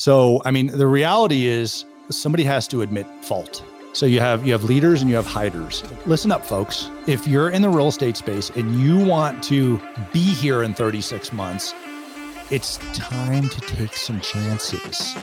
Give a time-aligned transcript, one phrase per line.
[0.00, 3.62] So, I mean, the reality is somebody has to admit fault.
[3.92, 5.84] So you have you have leaders and you have hiders.
[6.06, 6.88] Listen up, folks.
[7.06, 9.78] If you're in the real estate space and you want to
[10.10, 11.74] be here in 36 months,
[12.48, 15.18] it's time to take some chances.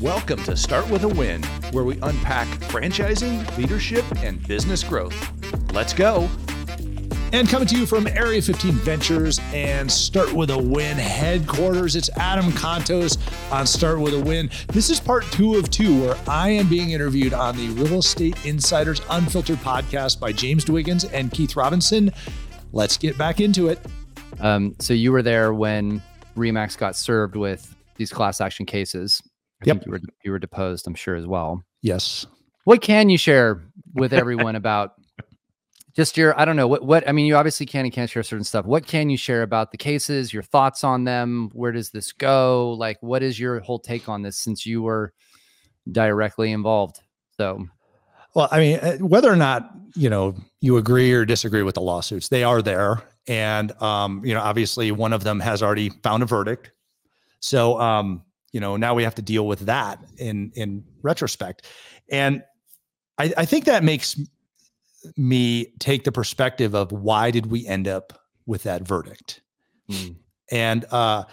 [0.00, 1.42] Welcome to Start with a Win,
[1.72, 5.16] where we unpack franchising, leadership, and business growth.
[5.72, 6.30] Let's go.
[7.34, 12.10] And coming to you from Area 15 Ventures and Start With a Win headquarters, it's
[12.18, 13.16] Adam Contos
[13.50, 14.50] on Start With a Win.
[14.68, 18.44] This is part two of two, where I am being interviewed on the Real Estate
[18.44, 22.12] Insiders Unfiltered podcast by James Dwiggins and Keith Robinson.
[22.72, 23.78] Let's get back into it.
[24.40, 26.02] Um, so you were there when
[26.36, 29.22] Remax got served with these class action cases.
[29.62, 29.76] I Yep.
[29.76, 31.62] think you were you were deposed, I'm sure as well.
[31.80, 32.26] Yes.
[32.64, 33.62] What can you share
[33.94, 34.92] with everyone about
[35.94, 38.22] just your I don't know what what I mean you obviously can and can't share
[38.22, 38.64] certain stuff.
[38.64, 41.50] What can you share about the cases, your thoughts on them?
[41.52, 42.72] Where does this go?
[42.72, 45.12] Like what is your whole take on this since you were
[45.90, 47.00] directly involved?
[47.36, 47.66] So
[48.34, 51.82] Well, I mean, uh, whether or not you know you agree or disagree with the
[51.82, 56.22] lawsuits, they are there, and um, you know, obviously, one of them has already found
[56.22, 56.72] a verdict.
[57.40, 61.66] So, um, you know, now we have to deal with that in in retrospect,
[62.08, 62.42] and
[63.18, 64.18] I, I think that makes
[65.16, 68.12] me take the perspective of why did we end up
[68.46, 69.40] with that verdict,
[69.90, 70.16] mm,
[70.50, 71.24] and uh,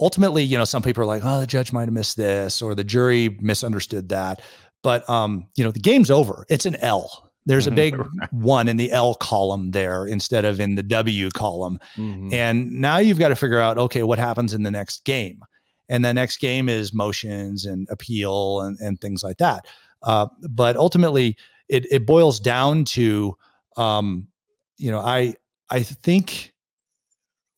[0.00, 2.74] ultimately, you know, some people are like, "Oh, the judge might have missed this," or
[2.74, 4.42] the jury misunderstood that.
[4.82, 6.44] But um, you know, the game's over.
[6.48, 7.30] It's an L.
[7.44, 7.76] There's a Mhm.
[7.76, 7.94] big
[8.30, 11.78] one in the L column there instead of in the W column.
[11.96, 12.32] mhm.
[12.32, 15.40] And now you've got to figure out, okay, what happens in the next game?
[15.88, 19.66] And the next game is motions and appeal and, and things like that.
[20.04, 21.36] Uh, but ultimately,
[21.72, 23.36] it it boils down to,
[23.76, 24.28] um,
[24.76, 25.34] you know, I
[25.70, 26.52] I think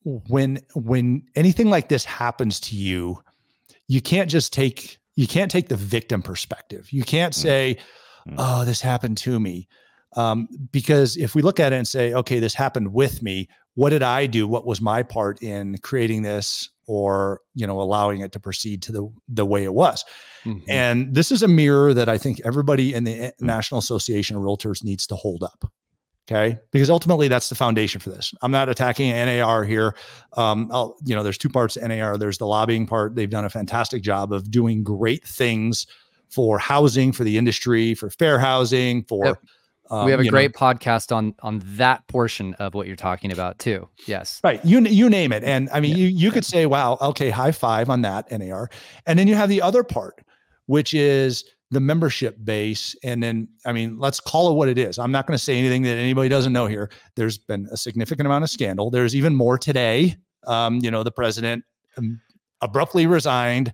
[0.05, 3.23] when when anything like this happens to you,
[3.89, 6.93] you can't just take you can't take the victim perspective.
[6.93, 7.43] You can't Mm.
[7.43, 7.77] say,
[8.29, 8.35] Mm.
[8.39, 9.69] "Oh, this happened to me,"
[10.17, 13.91] um, because if we look at it and say, "Okay, this happened with me," what
[13.91, 14.47] did I do?
[14.49, 18.93] What was my part in creating this, or you know, allowing it to proceed to
[18.93, 20.05] the the way it was?
[20.45, 20.63] Mhm.
[20.69, 24.85] And this is a mirror that I think everybody in the National Association of Realtors
[24.85, 25.65] needs to hold up.
[26.31, 26.59] Okay.
[26.71, 28.33] Because ultimately that's the foundation for this.
[28.41, 29.95] I'm not attacking NAR here.
[30.39, 32.17] Um, I'll, you know, there's two parts to NAR.
[32.17, 33.15] There's the lobbying part.
[33.15, 35.87] They've done a fantastic job of doing great things
[36.31, 39.39] for housing, for the industry, for fair housing, for Yep.
[39.91, 42.97] Um, we have a you know, great podcast on on that portion of what you're
[42.97, 43.89] talking about too.
[44.07, 44.41] Yes.
[44.43, 44.65] Right.
[44.65, 45.45] You you name it.
[45.45, 48.71] And I mean, you you could say, wow, okay, high five on that NAR.
[49.07, 50.23] And then you have the other part,
[50.67, 52.97] which is the membership base.
[53.03, 54.99] And then, I mean, let's call it what it is.
[54.99, 56.91] I'm not going to say anything that anybody doesn't know here.
[57.17, 58.91] There's been a significant amount of scandal.
[58.91, 60.17] There's even more today.
[60.47, 61.65] Um, you know, the president
[61.97, 62.21] um,
[62.61, 63.73] abruptly resigned.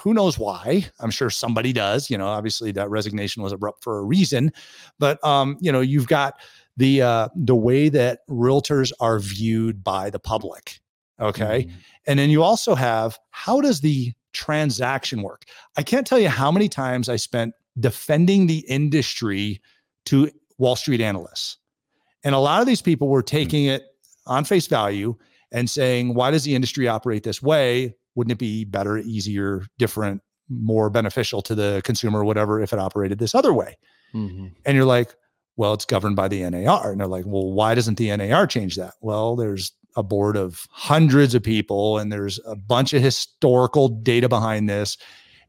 [0.00, 0.86] Who knows why?
[1.00, 2.10] I'm sure somebody does.
[2.10, 4.52] You know, obviously that resignation was abrupt for a reason.
[4.98, 6.34] But um, you know, you've got
[6.76, 10.80] the uh the way that realtors are viewed by the public
[11.20, 11.72] okay Mhm.
[12.08, 15.44] and then you also have how does the transaction work
[15.76, 19.60] i can't tell you how many times i spent defending the industry
[20.06, 20.28] to
[20.58, 21.58] wall street analysts
[22.24, 23.84] and a lot of these people were taking it
[24.26, 25.14] on face value
[25.52, 30.22] and saying why does the industry operate this way wouldn't it be better easier different
[30.48, 33.76] more beneficial to the consumer or whatever if it operated this other way
[34.14, 34.52] Mhm.
[34.64, 35.14] and you're like,
[35.56, 36.90] well, it's governed by the NAR.
[36.92, 38.94] And they're like, well, why doesn't the NAR change that?
[39.00, 44.28] Well, there's a board of hundreds of people and there's a bunch of historical data
[44.28, 44.96] behind this.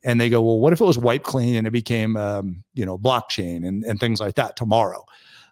[0.04, 2.86] And they go, well, what if it was wiped clean and it became, um, you
[2.86, 5.04] know, blockchain and, and things like that tomorrow?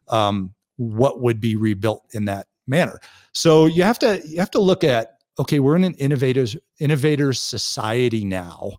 [0.10, 3.00] Um, what would be rebuilt in that manner?
[3.32, 7.40] So you have to you have to look at okay, we're in an innovators innovators
[7.40, 8.74] society now,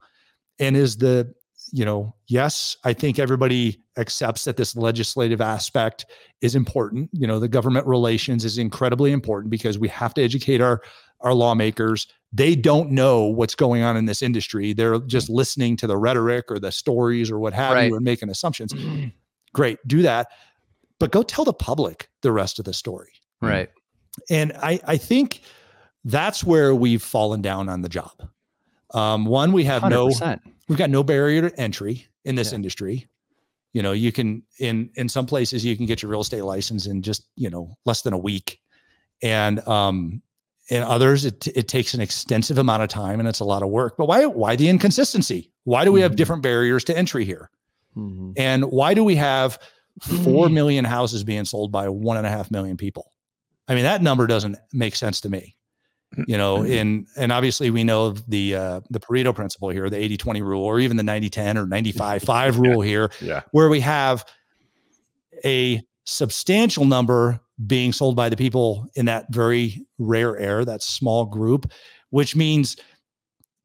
[0.59, 1.33] and is the
[1.73, 6.07] you know, yes, I think everybody accepts that this legislative aspect
[6.41, 7.11] is important.
[7.13, 10.83] You know, the government relations is incredibly important because we have to educate our
[11.21, 12.07] our lawmakers.
[12.33, 14.73] They don't know what's going on in this industry.
[14.73, 17.89] They're just listening to the rhetoric or the stories or what have Right.
[17.89, 18.73] you and making assumptions.
[18.73, 19.09] Mm-hmm.
[19.55, 20.29] Great, do that.
[20.99, 23.13] But go tell the public the rest of the story.
[23.41, 23.71] Right.
[24.31, 25.43] And I, I think
[26.05, 28.13] that's where we've fallen down on the job.
[28.93, 30.41] Um, one, we have no 100%.
[30.69, 32.57] we've got no barrier to entry in this Yeah.
[32.57, 33.07] industry.
[33.73, 36.87] You know, you can in in some places you can get your real estate license
[36.87, 38.61] in just you know less than a week,
[39.23, 40.23] and um,
[40.71, 43.69] in others it it takes an extensive amount of time and it's a lot of
[43.71, 43.97] work.
[43.99, 45.51] But why why the inconsistency?
[45.65, 46.17] Why do we have Mhm.
[46.17, 47.51] different barriers to entry here?
[47.97, 48.35] Mhm.
[48.37, 49.59] And why do we have
[50.23, 53.13] four million houses being sold by one and a half million people?
[53.67, 55.57] I mean, that number doesn't make sense to me.
[56.27, 60.17] You know in and obviously we know the uh the pareto principle here the 80
[60.17, 63.43] 20 rule or even the 90 10 or 95 5 rule here Yeah.
[63.53, 64.25] where we have
[65.45, 71.25] a substantial number being sold by the people in that very rare air that small
[71.25, 71.71] group
[72.11, 72.77] which means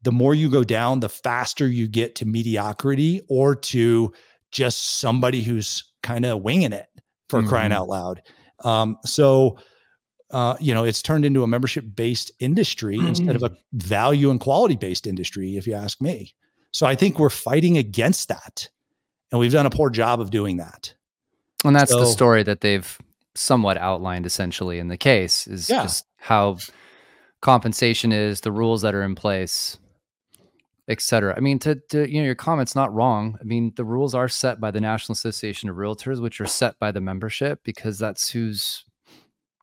[0.02, 4.12] the more you go down the faster you get to mediocrity or to
[4.50, 6.86] just somebody who's kind of winging it
[7.28, 7.74] for crying Mhm.
[7.76, 8.22] out loud
[8.64, 9.58] um so
[10.30, 14.40] uh, you know, it's turned into a membership based industry instead of a value and
[14.40, 16.34] quality based industry, if you ask me.
[16.72, 18.68] So I think we're fighting against that.
[19.32, 20.94] And we've done a poor job of doing that.
[21.64, 22.98] And that's the story that they've
[23.34, 25.82] somewhat outlined essentially in the case is Yeah.
[25.82, 26.58] just how
[27.40, 29.78] compensation is, the rules that are in place,
[30.88, 31.34] et cetera.
[31.36, 33.38] I mean, to, to you know, your comment's not wrong.
[33.40, 36.78] I mean, the rules are set by the National Association of Realtors, which are set
[36.78, 38.84] by the membership because that's who's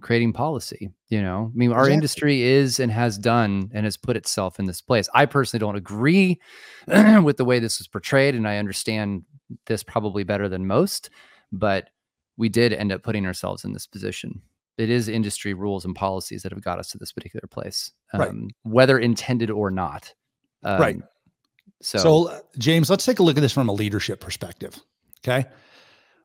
[0.01, 0.91] creating policy.
[1.09, 1.93] You know, I mean, our Exactly.
[1.93, 5.07] industry is and has done and has put itself in this place.
[5.13, 6.39] I personally don't agree
[6.87, 9.23] with the way this was portrayed, and I understand
[9.65, 11.09] this probably better than most,
[11.51, 11.89] but
[12.35, 14.41] we did end up putting ourselves in this position.
[14.77, 18.29] It is industry rules and policies that have got us to this particular place, Right.
[18.29, 20.13] um, whether intended or not.
[20.63, 20.97] Um, Right.
[21.81, 24.79] So, So, uh, James, let's take a look at this from a leadership perspective.
[25.25, 25.47] Okay.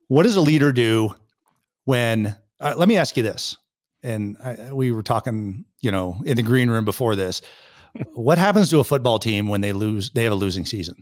[0.08, 1.14] What does a leader do
[1.84, 3.56] when, uh, let me ask you this.
[4.02, 7.40] And I, we were talking, you know, in the green room before this.
[8.14, 10.96] what happens to a football team when they lose, they have a losing season?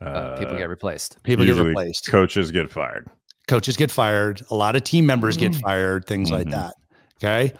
[0.00, 1.22] uh, people get replaced.
[1.22, 2.08] People get replaced.
[2.10, 3.08] coaches get fired.
[3.46, 5.60] coaches get fired a lot of team members get Mm.
[5.60, 6.50] fired things like Mhm.
[6.52, 6.74] that
[7.18, 7.52] okay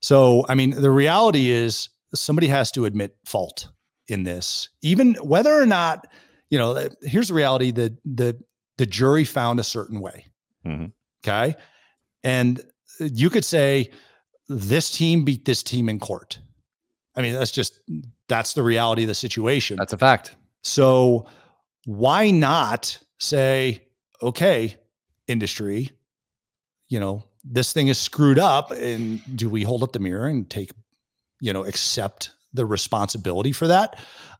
[0.00, 3.68] so i mean the reality is somebody has to admit fault
[4.08, 6.06] in this even whether or not
[6.50, 8.36] you know uh, here's the reality that the
[8.78, 10.26] the jury found a certain way
[10.64, 10.92] Mhm.
[11.26, 11.56] okay
[12.22, 12.60] and
[13.00, 13.90] you could say
[14.48, 16.38] this team beat this team in court
[17.16, 17.80] i mean that's just
[18.28, 20.34] that's the reality of the situation That's a fact.
[20.62, 21.26] so
[21.84, 23.82] why not say,
[24.22, 24.76] okay,
[25.26, 25.90] industry,
[26.88, 30.48] you know, this thing is screwed up and do we hold up the mirror and
[30.48, 30.70] take,
[31.40, 33.98] you know, accept the responsibility for that?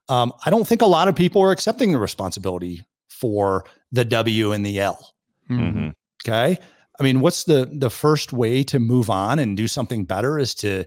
[0.09, 4.53] Um, I don't think a lot of people are accepting the responsibility for the W
[4.53, 5.13] and the L.
[5.51, 5.59] Mhm.
[5.75, 5.93] Mhm.
[6.25, 6.59] Okay.
[7.01, 10.55] I mean, what's the the first way to move on and do something better is
[10.57, 10.85] to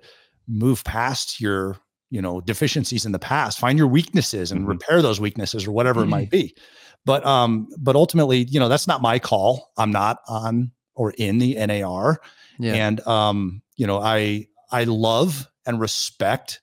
[0.47, 1.77] move past your,
[2.11, 4.69] you know, deficiencies in the past, find your weaknesses and Mhm.
[4.69, 6.55] repair those weaknesses or whatever it might be.
[7.05, 9.71] But um, but ultimately, you know, that's not my call.
[9.77, 12.21] I'm not on or in the NAR.
[12.59, 12.73] Yeah.
[12.73, 16.61] And um, you know, I I love and respect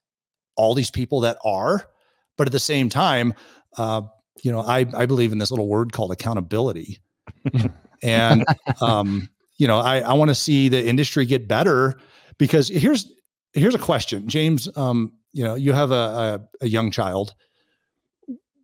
[0.57, 1.89] all these people that are,
[2.37, 3.35] but at the same time,
[3.77, 4.03] uh,
[4.43, 7.01] you know, I I believe in this little word called accountability.
[8.03, 8.45] and
[8.81, 9.29] um,
[9.63, 11.97] you know, I I want to see the industry get better
[12.37, 13.13] because here's
[13.53, 14.69] here's a question, James.
[14.77, 17.37] Um, you know, you have a, a a young child.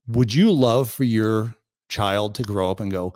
[0.08, 1.54] Would you love for your
[1.88, 3.14] child to grow up and go,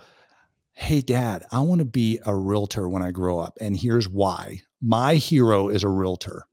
[0.74, 4.62] "Hey, Dad, I want to be a realtor when I grow up, and here's why.
[4.80, 6.44] My hero is a realtor."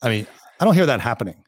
[0.00, 0.26] I mean,
[0.58, 1.44] I don't hear that happening.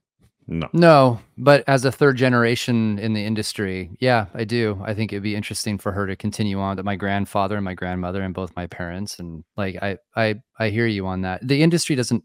[0.53, 0.69] No.
[0.73, 4.83] No, but as a third generation in the industry, yeah, I do.
[4.85, 7.75] I think it'd be interesting for her to continue on that my grandfather and my
[7.75, 11.47] grandmother and both my parents and like I I I hear you on that.
[11.47, 12.25] The industry doesn't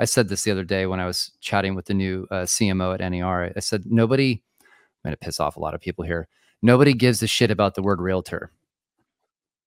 [0.00, 2.98] I said this the other day when I was chatting with the new uh, CMO
[3.00, 3.52] at NAR.
[3.56, 6.26] I said nobody I'm going to piss off a lot of people here.
[6.62, 8.50] Nobody gives a shit about the word realtor.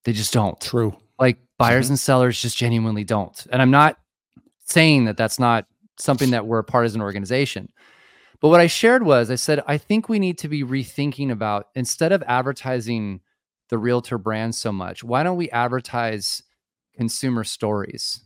[0.04, 0.98] They just don't True.
[1.18, 3.98] like buyers and sellers just genuinely don't and i'm not
[4.64, 5.66] saying that that's not
[6.00, 7.72] something that we're a part as an organization.
[8.42, 11.68] But what i shared was i said i think we need to be rethinking about
[11.76, 13.20] instead of advertising
[13.68, 16.42] the realtor brand so much why don't we advertise
[17.00, 18.26] consumer stories?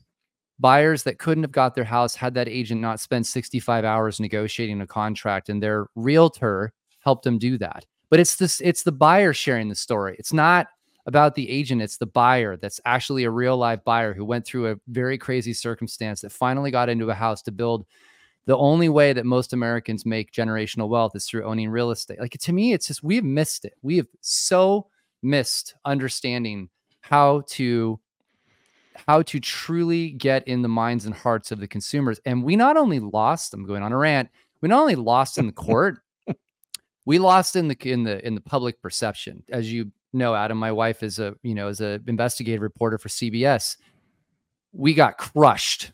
[0.59, 4.81] Buyers that couldn't have got their house had that agent not spent 65 hours negotiating
[4.81, 7.85] a contract and their realtor helped them do that.
[8.09, 10.15] But it's this it's the buyer sharing the story.
[10.17, 10.67] It's not
[11.05, 14.71] about the agent it's the buyer that's actually a real live buyer who went through
[14.71, 17.85] a very crazy circumstance that finally got into a house to build.
[18.45, 22.19] The only way that most americans make generational wealth is through owning real estate.
[22.19, 23.73] Like to me it's just we have missed it.
[23.81, 24.87] We have so
[25.21, 26.69] missed understanding
[27.01, 27.99] how to
[29.07, 32.19] how to truly get in the minds and hearts of the consumers.
[32.25, 34.29] And we not only lost i'm going on a rant
[34.61, 35.99] we not only lost in the court
[37.05, 39.43] we lost in the in the in the public perception.
[39.49, 43.09] As you know adam my wife is a you know is a investigative reporter for
[43.09, 43.77] cbs
[44.71, 45.91] we got crushed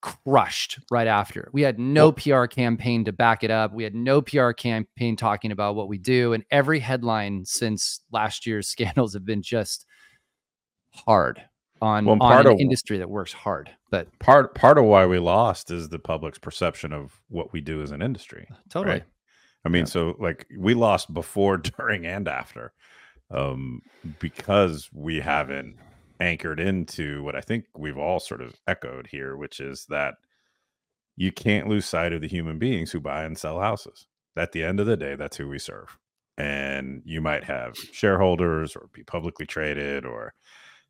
[0.00, 4.20] crushed right after we had no pr campaign to back it up we had no
[4.20, 9.24] pr campaign talking about what we do and every headline since last year's scandals have
[9.24, 9.86] been just
[10.94, 11.40] hard
[11.80, 13.68] on, Well, on an of- industry that works hard.
[13.90, 17.82] But part part of why we lost is the public's perception of what we do
[17.82, 18.46] as an industry.
[18.70, 18.94] totally.
[18.96, 19.04] Right.
[19.64, 19.86] I mean, Yeah.
[19.86, 22.72] so like we lost before, during, and after,
[23.32, 23.82] um,
[24.18, 25.76] because we haven't
[26.20, 30.14] anchored into what I think we've all sort of echoed here, which is that
[31.16, 34.06] you can't lose sight of the human beings who buy and sell houses.
[34.36, 35.96] At the end of the day, that's who we serve.
[36.38, 40.32] And you might have shareholders or be publicly traded or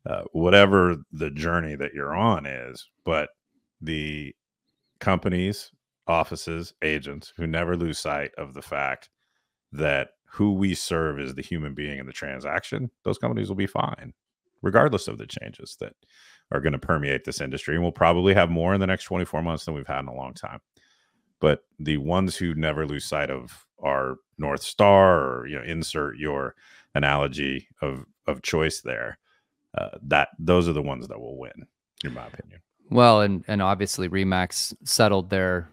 [0.05, 3.29] uh, whatever the journey that you're on is, but
[3.81, 4.33] the
[4.99, 5.71] companies,
[6.07, 9.09] offices, agents who never lose sight of the fact
[9.73, 13.67] that who we serve is the human being in the transaction, those companies will be
[13.67, 14.13] fine,
[14.63, 15.93] regardless of the changes that
[16.51, 17.75] are going to permeate this industry.
[17.75, 20.15] And we'll probably have more in the next 24 months than we've had in a
[20.15, 20.59] long time.
[21.39, 26.17] But the ones who never lose sight of our North Star, or you know, insert
[26.17, 26.55] your
[26.95, 29.19] analogy of of choice there,
[29.77, 31.67] uh, that those are the ones that will win,
[32.03, 32.59] in my opinion.
[32.89, 35.69] Well, and and obviously Remax settled their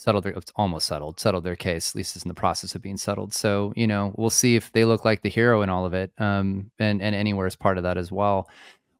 [0.00, 1.90] settled their it's almost settled settled their case.
[1.90, 3.34] At least it's in the process of being settled.
[3.34, 6.10] So you know we'll see if they look like the hero in all of it.
[6.18, 8.48] Um, and and anywhere is part of that as well.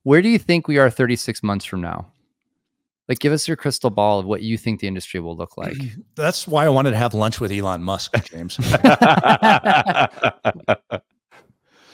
[0.03, 2.11] Where do you think we are 36 months from now?
[3.09, 5.77] Like, give us your crystal ball of what you think the industry will look like.
[6.15, 8.57] That's why I wanted to have lunch with Elon Musk, James.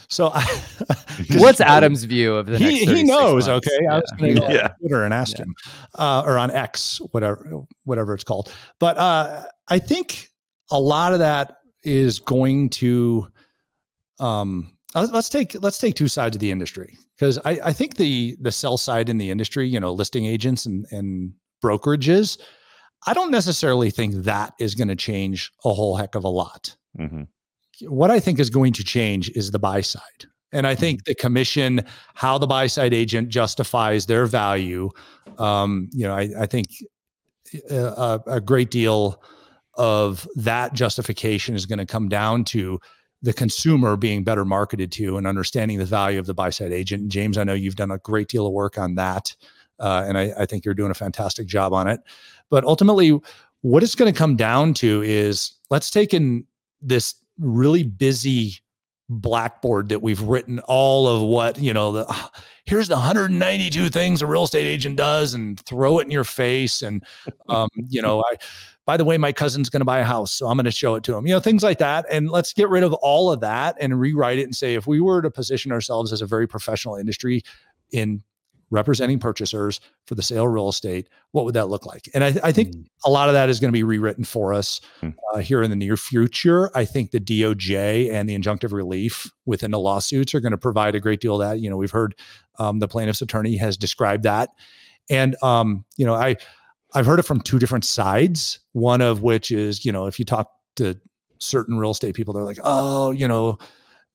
[0.08, 0.42] so, I,
[0.86, 2.64] 'cause What's Adam's view of the next?
[2.64, 3.46] he, he knows.
[3.48, 3.66] months?
[3.68, 4.64] Okay, I was going to go Yeah.
[4.68, 5.44] on Twitter and ask Yeah.
[5.44, 5.54] him,
[5.96, 8.52] uh, or on X, whatever, whatever it's called.
[8.78, 10.28] But uh, I think
[10.70, 13.28] a lot of that is going to.
[14.18, 17.96] Um, let's let's take let's take two sides of the industry because I, I think
[17.96, 21.32] the the sell side in the industry, you know, listing agents and and
[21.62, 22.38] brokerages,
[23.06, 26.74] I don't necessarily think that is going to change a whole heck of a lot
[26.98, 27.28] Mhm.
[27.82, 30.26] What I think is going to change is the buy side.
[30.52, 34.90] And I think the commission, how the buy side agent justifies their value,
[35.38, 36.68] um, you know, I, I think
[37.70, 39.22] uh, a, a great deal
[39.74, 42.80] of that justification is going to come down to
[43.22, 47.08] the consumer being better marketed to and understanding the value of the buy side agent.
[47.08, 49.34] James, I know you've done a great deal of work on that.
[49.78, 52.00] Uh, and I, I think you're doing a fantastic job on it.
[52.50, 53.18] But ultimately,
[53.62, 56.46] what it's going to come down to is let's take in
[56.80, 58.58] this really busy
[59.08, 62.30] blackboard that we've written all of what you know the "Ah,
[62.64, 66.82] here's the 192 things a real estate agent does and throw it in your face
[66.82, 67.04] and
[67.48, 68.36] um, you know i
[68.84, 70.96] by the way my cousin's going to buy a house so i'm going to show
[70.96, 73.38] it to him you know things like that and let's get rid of all of
[73.38, 76.48] that and rewrite it and say if we were to position ourselves as a very
[76.48, 77.42] professional industry
[77.92, 78.20] in
[78.70, 82.34] representing purchasers for the sale of real estate what would that look like and i,
[82.42, 82.84] I think Mm.
[83.04, 85.10] a lot of that is going to be rewritten for us Hmm.
[85.32, 86.70] uh, here in the near future.
[86.76, 90.94] I think the DOJ and the injunctive relief within the lawsuits are going to provide
[90.94, 91.60] a great deal of that.
[91.60, 92.14] You know, we've heard
[92.58, 94.50] um, the plaintiff's attorney has described that,
[95.10, 96.36] and um, you know, I
[96.94, 98.58] I've heard it from two different sides.
[98.72, 100.98] One of which is, you know, if you talk to
[101.38, 103.58] certain real estate people, they're like, oh, you know.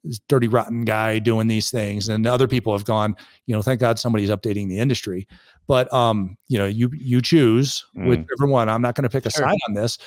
[0.03, 3.15] This dirty rotten guy doing these things and other people have gone
[3.45, 5.27] you know thank god somebody's updating the industry
[5.67, 8.07] but um you know you you choose Mm.
[8.07, 9.47] whichever one i'm not going to pick a Sure.
[9.47, 9.97] side on this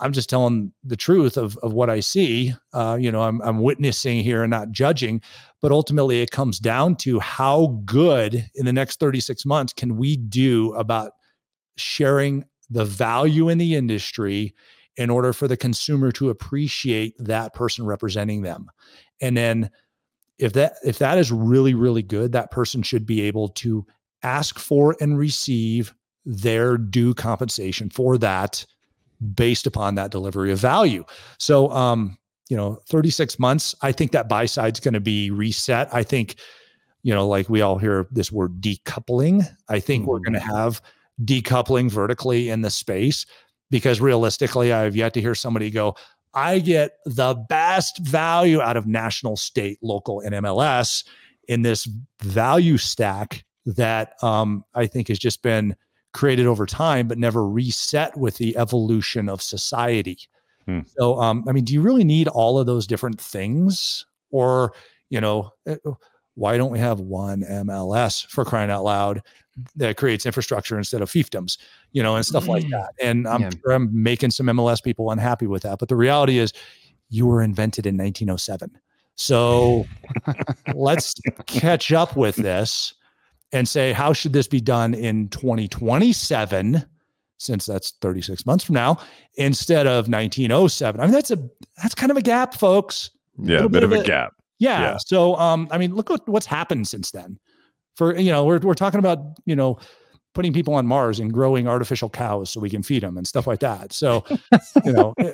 [0.00, 2.54] I'm just telling the truth of of what I see.
[2.72, 5.20] Uh, you know, I'm I'm witnessing here and not judging,
[5.60, 10.16] but ultimately it comes down to how good in the next 36 months can we
[10.16, 11.14] do about
[11.78, 14.54] sharing the value in the industry
[14.98, 18.68] in order for the consumer to appreciate that person representing them.
[19.20, 19.70] And then
[20.38, 23.86] if that if that is really really good, that person should be able to
[24.22, 25.94] ask for and receive
[26.26, 28.66] their due compensation for that
[29.34, 31.04] based upon that delivery of value.
[31.38, 35.88] So, um, you know, 36 months, I think that buy side's going to be reset.
[35.92, 36.36] I think,
[37.02, 39.48] you know, like we all hear this word decoupling.
[39.68, 40.82] I think we're going to have
[41.24, 43.26] decoupling vertically in the space
[43.70, 45.96] because realistically, I've yet to hear somebody go,
[46.34, 51.04] I get the best value out of national, state, local, and MLS
[51.48, 51.88] in this
[52.22, 55.74] value stack that um, I think has just been
[56.12, 60.18] created over time, but never reset with the evolution of society.
[60.66, 60.80] Hmm.
[60.98, 64.06] So, um, I mean, do you really need all of those different things?
[64.30, 64.72] Or,
[65.10, 65.76] you know, eh,
[66.38, 69.22] why don't we have one MLS for crying out loud
[69.74, 71.58] that creates infrastructure instead of fiefdoms,
[71.90, 72.70] you know, and stuff like mm.
[72.70, 72.94] that?
[73.02, 73.50] And I'm Yeah.
[73.60, 75.80] sure I'm making some MLS people unhappy with that.
[75.80, 76.52] But the reality is,
[77.10, 78.70] you were invented in 1907.
[79.16, 79.84] So
[80.74, 81.14] let's
[81.46, 82.94] catch up with this
[83.50, 86.84] and say, how should this be done in 2027?
[87.40, 88.98] Since that's 36 months from now,
[89.36, 91.00] instead of 1907.
[91.00, 91.38] I mean, that's a
[91.80, 93.10] that's kind of a gap, folks.
[93.40, 94.34] Yeah, a bit bit of of a a- gap.
[94.58, 94.80] Yeah.
[94.80, 94.96] Yeah.
[94.98, 97.38] So, um, I mean, look what, what's happened since then.
[97.96, 99.78] For you know, we're we're talking about you know
[100.34, 103.46] putting people on Mars and growing artificial cows so we can feed them and stuff
[103.46, 103.92] like that.
[103.92, 104.24] So,
[104.84, 105.32] you know, eh,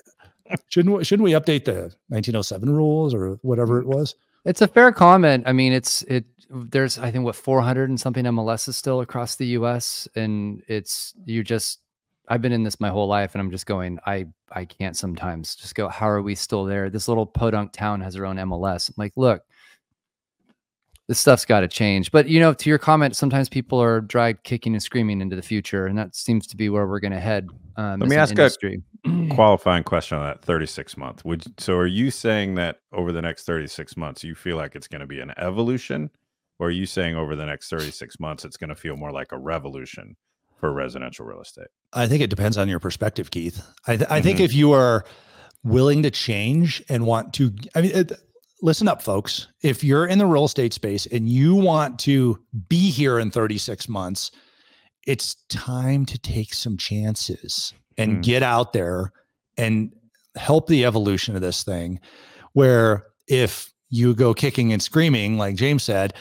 [0.69, 4.14] shouldn't we, shouldn't we update the 1907 rules or whatever it was?
[4.47, 5.45] It's a fair comment.
[5.47, 6.25] I mean, it's it.
[6.49, 10.09] There's I think what 400 and something MLS is still across the U.S.
[10.14, 11.81] and it's you just.
[12.28, 13.99] I've been in this my whole life, and I'm just going.
[14.07, 15.88] I I can't sometimes just go.
[15.88, 16.90] How are we still there?
[16.90, 18.88] This little podunk town has their own MLS.
[18.88, 19.43] I'm like, look,
[21.07, 22.11] this stuff's got to change.
[22.11, 25.43] But you know, to your comment, sometimes people are dragged kicking and screaming into the
[25.43, 27.49] future, and that seems to be where we're going to head.
[27.76, 28.83] Um, Let me ask industry.
[29.04, 31.25] a qualifying question on that 36 month.
[31.25, 34.88] Would so are you saying that over the next 36 months you feel like it's
[34.88, 36.11] going to be an evolution,
[36.59, 39.33] or are you saying over the next 36 months it's going to feel more like
[39.33, 40.16] a revolution
[40.59, 41.69] for residential real estate?
[41.93, 43.63] I think it depends on your perspective, Keith.
[43.87, 44.25] I, th- I mm-hmm.
[44.25, 45.05] think if you are
[45.63, 47.91] willing to change and want to, I mean.
[47.93, 48.13] It,
[48.65, 49.49] listen up, folks.
[49.63, 53.89] If you're in the real estate space and you want to be here in 36
[53.91, 54.31] months,
[55.07, 58.23] it's time to take some chances and mm.
[58.23, 59.13] get out there
[59.59, 59.93] and
[60.37, 62.01] help the evolution of this thing.
[62.55, 66.15] Where if you go kicking and screaming, like James said,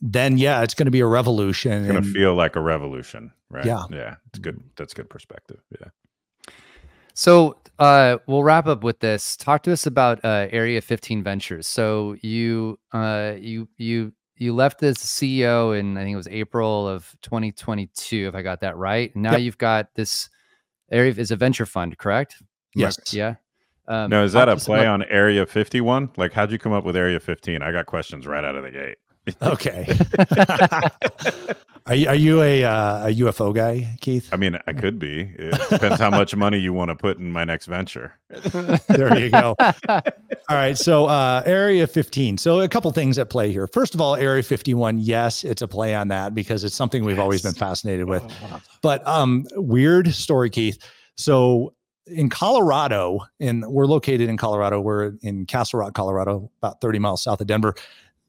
[0.00, 1.72] then yeah, it's going to be a revolution.
[1.84, 3.64] It's going to feel like a revolution, right?
[3.64, 4.62] Yeah, yeah, it's good.
[4.76, 5.60] That's good perspective.
[5.80, 5.88] Yeah.
[7.14, 9.36] So uh, we'll wrap up with this.
[9.36, 11.66] Talk to us about uh, Area 15 Ventures.
[11.66, 16.88] So you uh, you you you left as CEO in I think it was April
[16.88, 19.14] of 2022, if I got that right.
[19.16, 19.40] Now yep.
[19.40, 20.28] you've got this
[20.90, 22.36] area is a venture fund, correct?
[22.74, 23.12] Yes.
[23.12, 23.34] Yeah.
[23.88, 26.10] Um, no, is that a play about- on Area 51?
[26.16, 27.62] Like, how'd you come up with Area 15?
[27.62, 28.98] I got questions right out of the gate.
[29.42, 29.86] Okay.
[31.86, 34.28] are you are you a uh, a UFO guy, Keith?
[34.32, 35.32] I mean, I could be.
[35.38, 38.14] It depends how much money you want to put in my next venture.
[38.88, 39.54] there you go.
[39.58, 40.76] All right.
[40.76, 42.38] So, uh, Area 15.
[42.38, 43.66] So, a couple things at play here.
[43.66, 44.98] First of all, Area 51.
[44.98, 47.22] Yes, it's a play on that because it's something we've yes.
[47.22, 48.24] always been fascinated with.
[48.82, 50.78] But um, weird story, Keith.
[51.16, 51.74] So,
[52.06, 54.80] in Colorado, and we're located in Colorado.
[54.80, 57.74] We're in Castle Rock, Colorado, about 30 miles south of Denver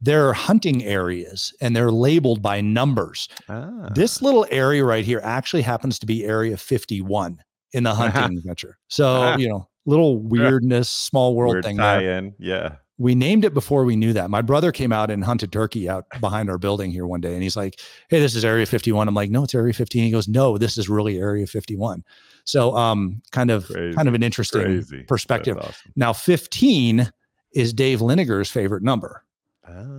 [0.02, 3.28] there are hunting areas and they're labeled by numbers.
[3.50, 3.90] Ah.
[3.94, 7.42] This little area right here actually happens to be area 51
[7.74, 8.78] in the hunting adventure.
[8.88, 12.18] So, you know, little weirdness, small world Weird thing there.
[12.18, 12.34] In.
[12.40, 12.76] Yeah.
[12.98, 14.30] We named it before we knew that.
[14.30, 17.42] My brother came out and hunted turkey out behind our building here one day and
[17.42, 19.08] he's like, Hey, this is area 51.
[19.08, 20.04] I'm like, no, it's area 15.
[20.04, 22.04] He goes, no, this is really area 51.
[22.44, 23.96] So, um, kind of, Crazy.
[23.96, 25.04] kind of an interesting Crazy.
[25.04, 25.58] perspective.
[25.58, 25.94] Awesome.
[25.96, 27.10] Now, 15
[27.54, 29.24] is Dave Liniger's favorite number.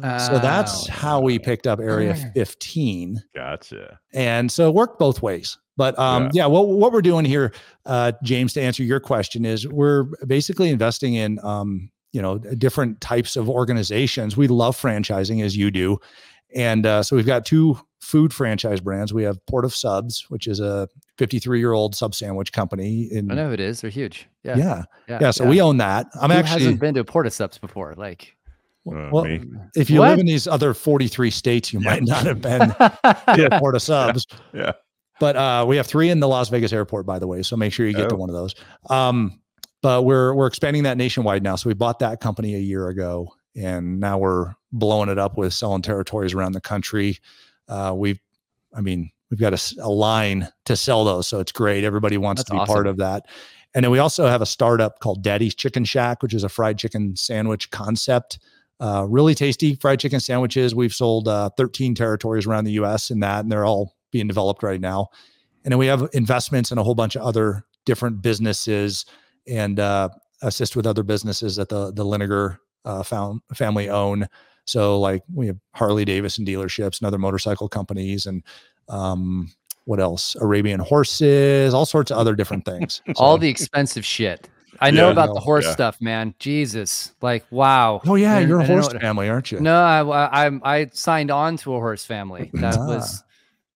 [0.02, 0.18] Oh.
[0.18, 3.22] So that's how we picked up Area 15.
[3.34, 3.98] Gotcha.
[4.12, 5.58] And so it worked both ways.
[5.76, 7.52] But um, yeah, yeah well, what we're doing here,
[7.86, 13.00] uh, James, to answer your question, is we're basically investing in um, you know different
[13.00, 14.36] types of organizations.
[14.36, 15.98] We love franchising as you do,
[16.54, 19.14] and uh, so we've got two food franchise brands.
[19.14, 23.08] We have Port of Subs, which is a 53 year old sub sandwich company.
[23.10, 23.80] In, I know it is.
[23.80, 24.28] They're huge.
[24.42, 24.56] Yeah.
[24.56, 24.82] Yeah.
[25.08, 25.18] Yeah.
[25.20, 25.50] yeah so yeah.
[25.50, 26.06] we own that.
[26.20, 27.94] I'm Who actually hasn't been to Port of Subs before.
[27.96, 28.36] Like,
[28.88, 29.26] uh, well,
[29.74, 30.10] if you what?
[30.10, 31.90] live in these other 43 states, you yeah.
[31.90, 34.26] might not have been to a port of subs.
[34.54, 34.72] Yeah.
[35.18, 37.42] But uh, we have three in the Las Vegas airport, by the way.
[37.42, 38.08] So make sure you get oh.
[38.08, 38.54] to one of those.
[38.88, 39.40] Um,
[39.82, 41.56] but we're we're expanding that nationwide now.
[41.56, 45.52] So we bought that company a year ago, and now we're blowing it up with
[45.52, 47.18] selling territories around the country.
[47.68, 48.18] Uh, we've,
[48.74, 51.84] I mean, we've got a, a, line to sell those, so it's great.
[51.84, 52.74] Everybody wants That's to be awesome.
[52.74, 53.26] part of that.
[53.74, 56.76] And then we also have a startup called Daddy's Chicken Shack, which is a fried
[56.76, 58.38] chicken sandwich concept
[58.80, 60.74] uh, really tasty fried chicken sandwiches.
[60.74, 64.62] We've sold uh, 13 territories around the US in that, and they're all being developed
[64.62, 65.08] right now.
[65.64, 69.04] And then we have investments in a whole bunch of other different businesses
[69.46, 70.08] and uh,
[70.42, 74.26] assist with other businesses that the the Liniger uh, found, family own.
[74.64, 78.42] So like we have Harley Davidson dealerships and other motorcycle companies and
[78.88, 79.50] um,
[79.84, 80.36] what else?
[80.36, 83.02] Arabian horses, all sorts of other different things.
[83.08, 84.48] So, all the expensive shit.
[84.80, 85.72] I know yeah, about no, the horse yeah.
[85.72, 86.34] stuff, man.
[86.38, 88.00] Jesus, like wow.
[88.06, 89.60] Oh yeah, you're a horse family, aren't you?
[89.60, 92.50] No, I, I I signed on to a horse family.
[92.54, 92.86] That ah.
[92.86, 93.22] was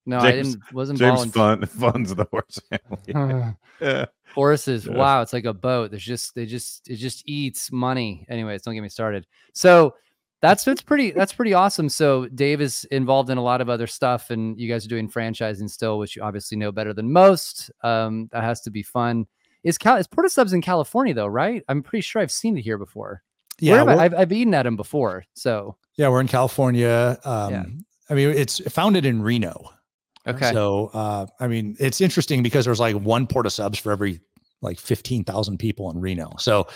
[0.07, 0.73] no, James, I didn't.
[0.73, 3.55] Wasn't James fun, funds the horse family.
[3.81, 4.07] yeah.
[4.35, 4.97] Horses, yeah.
[4.97, 5.91] wow, it's like a boat.
[5.91, 8.27] There's just they just it just eats money.
[8.29, 9.27] Anyways, don't get me started.
[9.53, 9.95] So
[10.41, 11.89] that's that's pretty that's pretty awesome.
[11.89, 15.09] So Dave is involved in a lot of other stuff, and you guys are doing
[15.09, 17.71] franchising still, which you obviously know better than most.
[17.83, 19.27] Um, that has to be fun.
[19.65, 21.63] Is Cal is Port of Subs in California though, right?
[21.69, 23.23] I'm pretty sure I've seen it here before.
[23.59, 25.25] Yeah, I, have I've eaten at them before.
[25.35, 27.19] So yeah, we're in California.
[27.25, 27.65] Um, yeah.
[28.11, 29.71] I mean, it's founded in Reno.
[30.27, 30.53] Okay.
[30.53, 34.21] So uh, I mean, it's interesting because there's like one Port of Subs for every
[34.61, 36.33] like 15,000 people in Reno.
[36.39, 36.67] So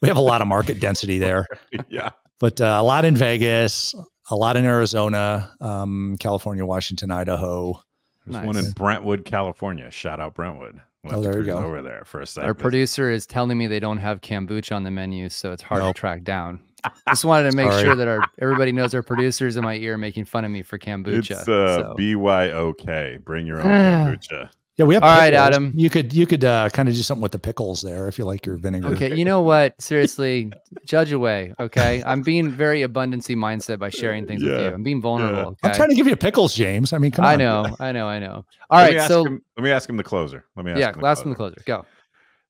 [0.00, 1.46] we have a lot of market density there.
[1.88, 2.10] yeah.
[2.38, 3.94] But uh, a lot in Vegas,
[4.30, 7.80] a lot in Arizona, um, California, Washington, Idaho.
[8.26, 9.90] There's one in Brentwood, California.
[9.90, 10.80] Shout out Brentwood.
[11.04, 11.58] We'll Oh, there you go.
[11.58, 12.46] Over there for a second.
[12.48, 15.82] Our producer is telling me they don't have kombucha on the menu, so it's hard
[15.82, 15.96] Nope.
[15.96, 16.60] to track down.
[17.08, 20.24] Just wanted to make sure that our everybody knows our producers in my ear making
[20.24, 21.18] fun of me for kombucha.
[21.18, 21.94] It's uh, so.
[21.98, 23.24] BYOK.
[23.24, 23.66] Bring your own
[24.16, 24.50] kombucha.
[24.82, 25.04] Yeah, we have.
[25.04, 25.46] All right, pickles.
[25.46, 25.72] Adam.
[25.76, 28.24] You could you could uh, kind of do something with the pickles there if you
[28.24, 28.88] like your vinegar.
[28.88, 29.80] Okay, you know what?
[29.80, 30.52] Seriously,
[30.84, 31.54] judge away.
[31.60, 34.66] Okay, I'm being very abundancy mindset by sharing things with you.
[34.66, 35.52] I'm being vulnerable.
[35.52, 36.92] Okay, I'm trying to give you pickles, James.
[36.92, 37.30] I mean, come on.
[37.32, 38.44] I know, I know, I know.
[38.70, 40.44] All Let right, so him, let me ask him the closer.
[40.56, 41.28] Let me ask yeah, him the last closer.
[41.28, 41.62] one, the closer.
[41.64, 41.86] Go.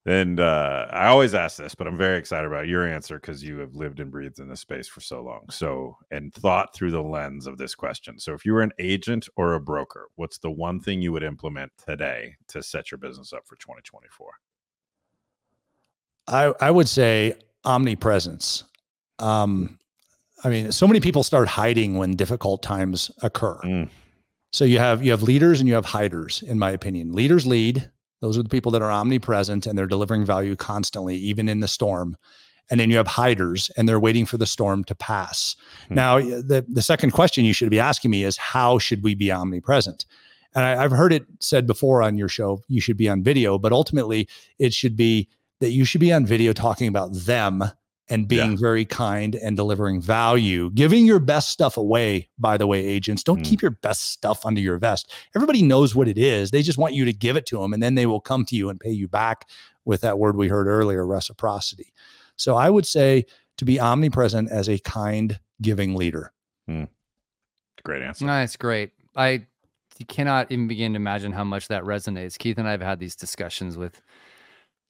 [0.04, 3.58] And uh, I always ask this, but I'm very excited about your answer because you
[3.58, 5.44] have lived and breathed in this space for so long.
[5.48, 8.18] So, and thought through the lens of this question.
[8.18, 11.22] So, if you were an agent or a broker, what's the one thing you would
[11.22, 14.32] implement today to set your business up for 2024?
[16.26, 17.34] I, I would say
[17.64, 18.64] omnipresence.
[19.20, 19.78] Um,
[20.42, 23.60] I mean, so many people start hiding when difficult times occur.
[23.64, 23.88] Mm.
[24.52, 27.12] So you have you have leaders and you have hiders, in my opinion.
[27.12, 27.88] Leaders lead;
[28.22, 31.68] those are the people that are omnipresent and they're delivering value constantly, even in the
[31.68, 32.16] storm.
[32.70, 35.56] And then you have hiders, and they're waiting for the storm to pass.
[35.88, 35.94] Hmm.
[35.94, 39.30] Now, the the second question you should be asking me is, how should we be
[39.30, 40.06] omnipresent?
[40.54, 43.58] And I, I've heard it said before on your show, you should be on video,
[43.58, 45.28] but ultimately, it should be
[45.60, 47.64] that you should be on video talking about them
[48.08, 48.56] and being Yeah.
[48.56, 52.28] very kind and delivering value, giving your best stuff away.
[52.38, 53.44] By the way, agents, don't Mm.
[53.44, 55.10] keep your best stuff under your vest.
[55.34, 56.50] Everybody knows what it is.
[56.50, 58.56] They just want you to give it to them, and then they will come to
[58.56, 59.48] you and pay you back
[59.84, 61.92] with that word we heard earlier, reciprocity.
[62.36, 63.24] So I would say
[63.58, 66.32] to be omnipresent as a kind, giving leader.
[67.84, 68.24] Great answer.
[68.24, 68.92] Nice, great.
[69.16, 69.46] I
[69.98, 72.38] you cannot even begin to imagine how much that resonates.
[72.38, 74.00] Keith and I have had these discussions with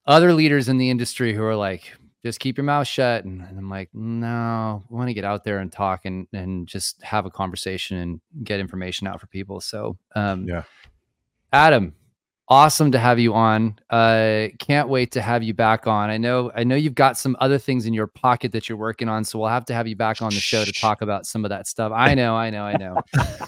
[0.06, 1.92] other leaders in the industry who are like,
[2.24, 3.24] just keep your mouth shut.
[3.24, 6.66] And, and I'm like, no, we want to get out there and talk and and
[6.66, 9.60] just have a conversation and get information out for people.
[9.60, 10.64] So um Yeah.
[11.52, 11.94] Adam,
[12.48, 13.78] awesome to have you on.
[13.88, 16.10] Uh can't wait to have you back on.
[16.10, 19.08] I know I know you've got some other things in your pocket that you're working
[19.08, 21.44] on, so we'll have to have you back on the show to talk about some
[21.44, 21.92] of that stuff.
[21.94, 23.00] I know, I know, I know.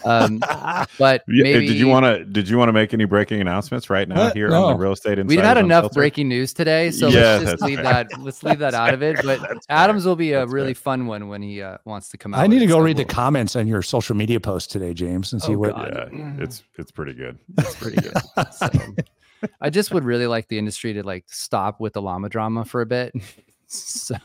[0.04, 0.38] Um
[0.98, 2.24] but maybe did you want to?
[2.24, 4.92] Did you want to make any breaking announcements right now Uh, here on the real
[4.92, 5.24] estate?
[5.26, 5.94] We've had enough Unfiltered?
[5.96, 7.84] breaking news today, so Yeah, let's just leave fair.
[7.84, 8.06] that.
[8.20, 9.16] Let's leave that out of it.
[9.24, 9.76] But That's fair.
[9.76, 10.82] Adams will be a That's really fair.
[10.82, 12.40] fun one when he uh, wants to come out.
[12.40, 15.32] I need to go so read the comments on your social media post today, James,
[15.32, 15.74] and see Oh, what.
[15.74, 16.10] God.
[16.12, 17.38] Yeah, it's it's pretty good.
[17.58, 18.12] It's pretty good.
[18.52, 18.68] So,
[19.60, 22.80] I just would really like the industry to like stop with the llama drama for
[22.80, 23.14] a bit.
[23.66, 24.16] So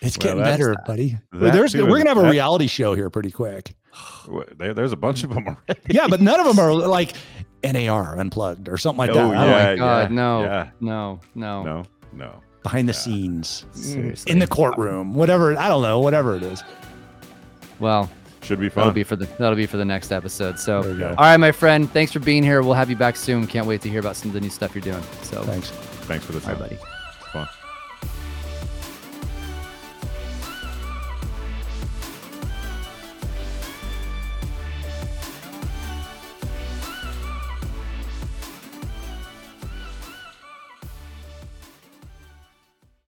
[0.00, 1.18] It's getting that's- better, buddy.
[1.32, 3.74] that There's, too, we're gonna have a that- reality show here pretty quick.
[4.56, 5.80] There, there's a bunch of them already.
[5.90, 7.12] Yeah, but none of them are like
[7.64, 9.20] NAR unplugged or something like oh, that.
[9.22, 10.68] Oh, oh my know, god, yeah, no, yeah.
[10.80, 12.42] no, no, No, no.
[12.62, 12.98] behind the Yeah.
[12.98, 14.32] scenes, seriously.
[14.32, 15.56] in the courtroom, whatever.
[15.58, 16.62] I don't know, whatever it is.
[17.80, 18.08] well,
[18.42, 18.82] Should be fun.
[18.82, 20.58] that'll be for the that'll be for the next episode.
[20.58, 21.08] So, There you go.
[21.10, 22.62] all right, my friend, thanks for being here.
[22.62, 23.46] We'll have you back soon.
[23.46, 25.02] Can't wait to hear about some of the new stuff you're doing.
[25.22, 25.70] So, Thanks.
[26.06, 26.78] Thanks for the all right, time.
[26.78, 26.95] buddy.